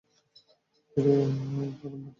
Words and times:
কিরে, 0.91 1.13
উবাগরামের 1.17 1.69
ভাতিজা! 1.71 2.09